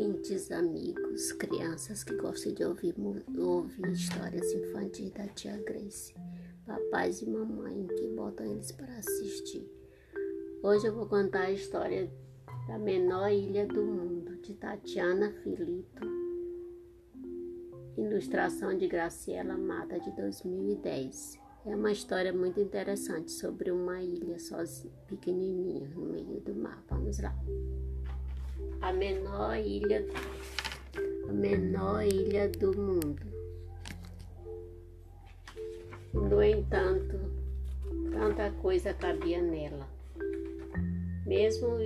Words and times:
ouvintes, 0.00 0.50
amigos, 0.50 1.30
crianças 1.32 2.02
que 2.02 2.16
gostam 2.16 2.54
de 2.54 2.64
ouvir, 2.64 2.94
ouvir 3.38 3.92
histórias 3.92 4.50
infantis 4.54 5.10
da 5.10 5.26
tia 5.26 5.58
Grace, 5.58 6.14
papais 6.66 7.20
e 7.20 7.28
mamãe 7.28 7.86
que 7.86 8.06
botam 8.16 8.46
eles 8.46 8.72
para 8.72 8.96
assistir. 8.96 9.70
Hoje 10.62 10.86
eu 10.86 10.94
vou 10.94 11.04
contar 11.04 11.42
a 11.42 11.50
história 11.50 12.10
da 12.66 12.78
menor 12.78 13.30
ilha 13.30 13.66
do 13.66 13.84
mundo, 13.84 14.38
de 14.40 14.54
Tatiana 14.54 15.34
Filito, 15.42 16.00
ilustração 17.98 18.74
de 18.74 18.88
Graciela 18.88 19.58
Mata, 19.58 20.00
de 20.00 20.10
2010. 20.16 21.38
É 21.66 21.76
uma 21.76 21.92
história 21.92 22.32
muito 22.32 22.58
interessante 22.58 23.30
sobre 23.32 23.70
uma 23.70 24.02
ilha 24.02 24.38
sozinha, 24.38 24.94
pequenininha, 25.06 25.86
no 25.90 26.06
meio 26.06 26.40
do 26.40 26.54
mar. 26.54 26.82
Vamos 26.88 27.18
lá 27.18 27.36
a 28.80 28.92
menor 28.92 29.56
ilha, 29.58 30.06
a 31.28 31.32
menor 31.32 32.04
ilha 32.04 32.48
do 32.48 32.76
mundo. 32.76 33.30
No 36.12 36.42
entanto, 36.42 37.18
tanta 38.10 38.50
coisa 38.62 38.92
cabia 38.94 39.40
nela. 39.40 39.86
Mesmo 41.26 41.78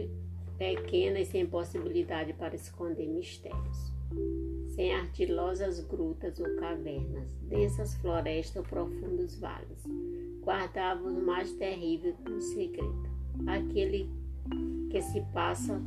pequena 0.56 1.20
e 1.20 1.26
sem 1.26 1.46
possibilidade 1.46 2.32
para 2.32 2.54
esconder 2.54 3.06
mistérios. 3.06 3.92
Sem 4.74 4.94
artilosas 4.94 5.80
grutas 5.80 6.38
ou 6.38 6.56
cavernas, 6.56 7.32
densas 7.42 7.94
florestas 7.96 8.56
ou 8.56 8.62
profundos 8.62 9.38
vales, 9.38 9.82
guardava 10.42 11.08
o 11.08 11.24
mais 11.24 11.52
terrível 11.52 12.14
segredo, 12.40 13.08
aquele 13.46 14.08
que 14.90 15.00
se 15.02 15.20
passa 15.32 15.80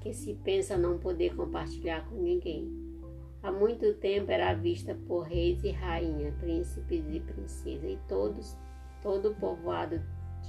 que 0.00 0.12
se 0.12 0.34
pensa 0.34 0.76
não 0.76 0.98
poder 0.98 1.34
compartilhar 1.34 2.08
com 2.08 2.16
ninguém. 2.16 2.68
Há 3.42 3.50
muito 3.50 3.94
tempo 3.94 4.30
era 4.30 4.54
vista 4.54 4.94
por 5.06 5.22
reis 5.22 5.62
e 5.64 5.70
rainhas, 5.70 6.34
príncipes 6.36 7.04
e 7.08 7.20
princesas, 7.20 7.90
e 7.90 7.98
todos, 8.08 8.56
todo 9.02 9.30
o 9.30 9.34
povoado 9.34 10.00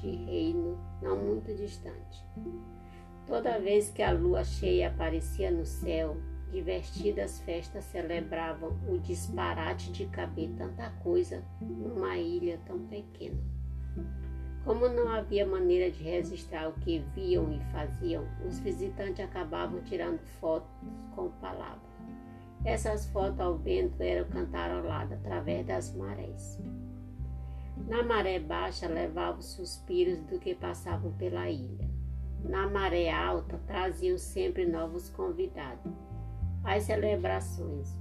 de 0.01 0.09
reino 0.09 0.77
não 1.01 1.17
muito 1.17 1.53
distante. 1.55 2.25
Toda 3.25 3.59
vez 3.59 3.89
que 3.89 4.01
a 4.01 4.11
lua 4.11 4.43
cheia 4.43 4.89
aparecia 4.89 5.51
no 5.51 5.65
céu, 5.65 6.17
divertidas 6.51 7.39
festas 7.41 7.85
celebravam 7.85 8.77
o 8.89 8.97
disparate 8.97 9.91
de 9.91 10.05
caber 10.07 10.49
tanta 10.57 10.89
coisa 11.01 11.43
numa 11.61 12.17
ilha 12.17 12.59
tão 12.65 12.79
pequena. 12.87 13.39
Como 14.63 14.87
não 14.87 15.09
havia 15.09 15.45
maneira 15.45 15.89
de 15.89 16.03
registrar 16.03 16.69
o 16.69 16.73
que 16.73 16.99
viam 17.15 17.51
e 17.51 17.59
faziam, 17.71 18.23
os 18.47 18.59
visitantes 18.59 19.25
acabavam 19.25 19.81
tirando 19.81 20.19
fotos 20.39 20.69
com 21.15 21.29
palavras. 21.41 21.81
Essas 22.63 23.07
fotos 23.07 23.39
ao 23.39 23.57
vento 23.57 23.99
eram 24.01 24.29
cantaroladas 24.29 25.17
através 25.17 25.65
das 25.65 25.95
marés. 25.95 26.59
Na 27.87 28.03
maré 28.03 28.39
baixa 28.39 28.87
levavam 28.87 29.41
suspiros 29.41 30.19
do 30.25 30.37
que 30.37 30.53
passavam 30.53 31.11
pela 31.13 31.49
ilha. 31.49 31.89
Na 32.43 32.67
maré 32.69 33.11
alta 33.11 33.59
traziam 33.65 34.17
sempre 34.19 34.65
novos 34.67 35.09
convidados. 35.09 35.91
As 36.63 36.83
celebrações 36.83 38.00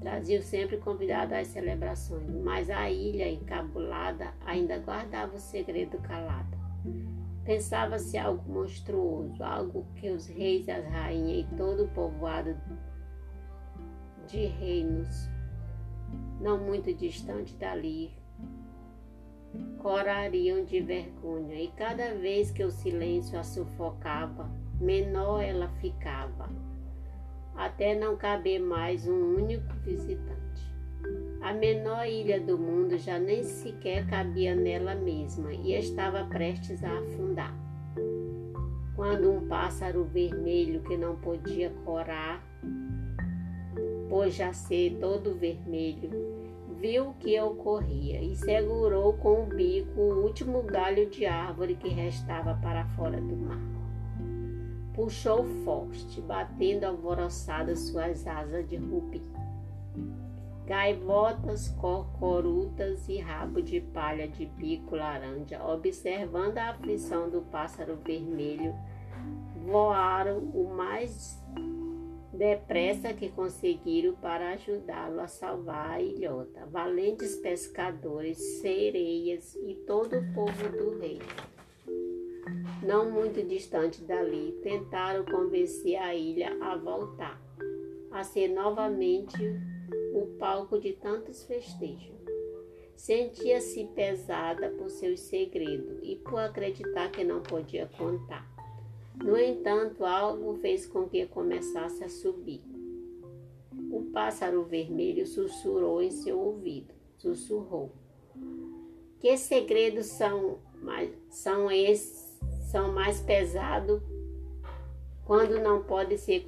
Brasil 0.00 0.42
sempre 0.42 0.76
convidado 0.76 1.34
às 1.34 1.48
celebrações, 1.48 2.30
mas 2.42 2.70
a 2.70 2.90
ilha 2.90 3.28
encabulada 3.28 4.32
ainda 4.44 4.78
guardava 4.78 5.34
o 5.34 5.40
segredo 5.40 5.98
calado. 5.98 6.56
Pensava-se 7.44 8.18
algo 8.18 8.50
monstruoso, 8.50 9.42
algo 9.42 9.86
que 9.96 10.10
os 10.10 10.26
reis, 10.26 10.68
as 10.68 10.84
rainhas 10.84 11.46
e 11.46 11.56
todo 11.56 11.84
o 11.84 11.88
povoado 11.88 12.56
de 14.26 14.46
reinos, 14.46 15.28
não 16.40 16.58
muito 16.58 16.92
distante 16.92 17.54
dali, 17.56 18.12
corariam 19.78 20.64
de 20.64 20.80
vergonha, 20.80 21.54
e 21.54 21.68
cada 21.68 22.14
vez 22.14 22.50
que 22.50 22.64
o 22.64 22.70
silêncio 22.70 23.38
a 23.38 23.44
sufocava, 23.44 24.50
menor 24.80 25.40
ela 25.40 25.68
ficava 25.80 26.50
até 27.56 27.94
não 27.94 28.16
caber 28.16 28.60
mais 28.60 29.06
um 29.08 29.36
único 29.36 29.72
visitante. 29.82 30.36
A 31.40 31.52
menor 31.52 32.06
ilha 32.06 32.40
do 32.40 32.58
mundo 32.58 32.98
já 32.98 33.18
nem 33.18 33.42
sequer 33.42 34.06
cabia 34.06 34.54
nela 34.54 34.94
mesma 34.94 35.52
e 35.52 35.72
estava 35.74 36.24
prestes 36.24 36.82
a 36.84 36.98
afundar. 36.98 37.54
Quando 38.94 39.30
um 39.30 39.46
pássaro 39.46 40.04
vermelho 40.04 40.82
que 40.82 40.96
não 40.96 41.16
podia 41.16 41.70
corar, 41.84 42.42
pois 44.08 44.34
já 44.34 44.52
ser 44.52 44.98
todo 44.98 45.34
vermelho, 45.34 46.10
viu 46.78 47.10
o 47.10 47.14
que 47.14 47.38
ocorria 47.40 48.22
e 48.22 48.34
segurou 48.36 49.12
com 49.14 49.44
o 49.44 49.46
bico 49.46 50.00
o 50.00 50.24
último 50.24 50.62
galho 50.62 51.08
de 51.08 51.26
árvore 51.26 51.76
que 51.76 51.88
restava 51.88 52.58
para 52.62 52.86
fora 52.88 53.20
do 53.20 53.36
mar 53.36 53.85
puxou 54.96 55.44
forte, 55.62 56.22
batendo 56.22 56.84
alvoroçadas 56.84 57.80
suas 57.80 58.26
asas 58.26 58.66
de 58.66 58.76
rubi. 58.76 59.22
Gaivotas, 60.64 61.68
corcorutas 61.68 63.06
e 63.08 63.18
rabo 63.18 63.62
de 63.62 63.80
palha 63.80 64.26
de 64.26 64.46
bico 64.46 64.96
laranja, 64.96 65.62
observando 65.62 66.58
a 66.58 66.70
aflição 66.70 67.30
do 67.30 67.42
pássaro 67.42 67.96
vermelho, 68.02 68.74
voaram 69.66 70.38
o 70.38 70.74
mais 70.74 71.40
depressa 72.32 73.12
que 73.12 73.28
conseguiram 73.28 74.14
para 74.14 74.54
ajudá-lo 74.54 75.20
a 75.20 75.28
salvar 75.28 75.92
a 75.92 76.00
ilhota. 76.00 76.66
Valentes 76.66 77.36
pescadores, 77.36 78.38
sereias 78.60 79.54
e 79.54 79.74
todo 79.86 80.18
o 80.18 80.34
povo 80.34 80.68
do 80.70 80.98
rei 80.98 81.20
não 82.86 83.10
muito 83.10 83.42
distante 83.42 84.02
dali, 84.02 84.58
tentaram 84.62 85.24
convencer 85.24 85.96
a 85.96 86.14
ilha 86.14 86.56
a 86.60 86.76
voltar, 86.76 87.40
a 88.12 88.22
ser 88.22 88.48
novamente 88.48 89.36
o 90.14 90.38
palco 90.38 90.78
de 90.78 90.92
tantos 90.92 91.42
festejos. 91.42 92.14
Sentia-se 92.94 93.84
pesada 93.94 94.70
por 94.70 94.88
seus 94.88 95.20
segredos 95.20 95.98
e 96.02 96.16
por 96.16 96.38
acreditar 96.38 97.10
que 97.10 97.24
não 97.24 97.42
podia 97.42 97.90
contar. 97.98 98.46
No 99.22 99.36
entanto, 99.36 100.04
algo 100.04 100.54
fez 100.54 100.86
com 100.86 101.08
que 101.08 101.26
começasse 101.26 102.04
a 102.04 102.08
subir. 102.08 102.62
O 103.90 104.04
pássaro 104.12 104.62
vermelho 104.64 105.26
sussurrou 105.26 106.02
em 106.02 106.10
seu 106.10 106.38
ouvido, 106.38 106.94
sussurrou. 107.18 107.90
Que 109.20 109.36
segredos 109.36 110.06
são, 110.06 110.58
são 111.28 111.70
esses 111.70 112.15
são 112.66 112.92
mais 112.92 113.20
pesados 113.20 114.02
quando 115.24 115.60
não 115.60 115.82
pode 115.82 116.18
ser 116.18 116.44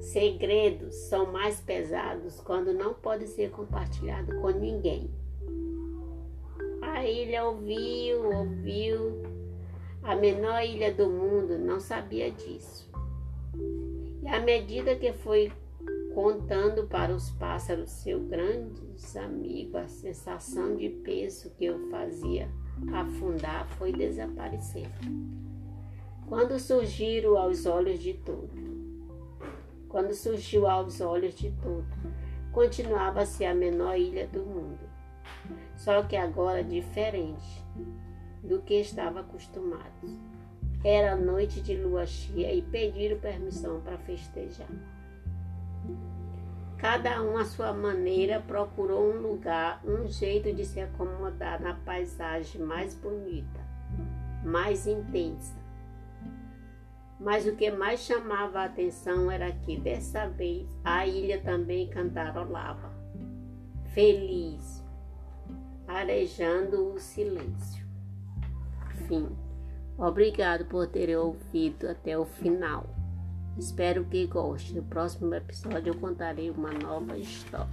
segredos 0.00 0.94
são 0.94 1.30
mais 1.30 1.60
pesados 1.60 2.40
quando 2.40 2.72
não 2.72 2.92
pode 2.92 3.26
ser 3.28 3.50
compartilhado 3.50 4.34
com 4.40 4.50
ninguém. 4.50 5.10
A 6.80 7.06
ilha 7.06 7.44
ouviu, 7.44 8.24
ouviu. 8.24 9.22
A 10.02 10.16
menor 10.16 10.62
ilha 10.64 10.92
do 10.92 11.08
mundo 11.08 11.56
não 11.58 11.78
sabia 11.78 12.30
disso. 12.30 12.90
E 14.22 14.28
à 14.28 14.40
medida 14.40 14.96
que 14.96 15.12
foi 15.12 15.52
contando 16.14 16.88
para 16.88 17.14
os 17.14 17.30
pássaros 17.30 17.90
seu 17.90 18.20
grandes 18.20 19.16
amigos 19.16 19.76
a 19.76 19.88
sensação 19.88 20.76
de 20.76 20.88
peso 20.88 21.50
que 21.56 21.64
eu 21.64 21.88
fazia 21.88 22.50
afundar 22.92 23.66
foi 23.78 23.92
desaparecendo. 23.92 24.90
Quando 26.26 26.58
surgiram 26.58 27.36
aos 27.36 27.66
olhos 27.66 27.98
de 27.98 28.14
todo, 28.14 28.50
quando 29.88 30.14
surgiu 30.14 30.66
aos 30.66 31.00
olhos 31.00 31.34
de 31.34 31.50
todo, 31.62 31.86
continuava-se 32.52 33.44
a 33.44 33.54
menor 33.54 33.98
ilha 33.98 34.26
do 34.26 34.40
mundo, 34.40 34.80
só 35.76 36.02
que 36.02 36.16
agora 36.16 36.64
diferente 36.64 37.62
do 38.42 38.60
que 38.62 38.74
estava 38.74 39.20
acostumado. 39.20 40.32
Era 40.84 41.14
noite 41.14 41.60
de 41.60 41.76
lua 41.76 42.06
cheia 42.06 42.52
e 42.52 42.62
pediram 42.62 43.18
permissão 43.18 43.80
para 43.80 43.98
festejar. 43.98 44.68
Cada 46.82 47.22
um 47.22 47.36
à 47.36 47.44
sua 47.44 47.72
maneira 47.72 48.40
procurou 48.40 49.12
um 49.12 49.20
lugar, 49.20 49.80
um 49.84 50.04
jeito 50.08 50.52
de 50.52 50.64
se 50.64 50.80
acomodar 50.80 51.62
na 51.62 51.74
paisagem 51.74 52.60
mais 52.60 52.92
bonita, 52.92 53.60
mais 54.44 54.84
intensa. 54.88 55.54
Mas 57.20 57.46
o 57.46 57.54
que 57.54 57.70
mais 57.70 58.00
chamava 58.00 58.58
a 58.58 58.64
atenção 58.64 59.30
era 59.30 59.52
que 59.52 59.78
dessa 59.78 60.28
vez 60.28 60.68
a 60.82 61.06
ilha 61.06 61.40
também 61.40 61.88
cantarolava, 61.88 62.92
feliz, 63.94 64.84
arejando 65.86 66.94
o 66.94 66.98
silêncio. 66.98 67.86
Fim. 69.06 69.28
Obrigado 69.96 70.64
por 70.64 70.88
terem 70.88 71.14
ouvido 71.14 71.88
até 71.88 72.18
o 72.18 72.24
final. 72.24 73.01
Espero 73.58 74.04
que 74.04 74.26
goste. 74.26 74.74
No 74.74 74.82
próximo 74.82 75.34
episódio 75.34 75.92
eu 75.92 75.98
contarei 75.98 76.50
uma 76.50 76.72
nova 76.72 77.16
história. 77.16 77.68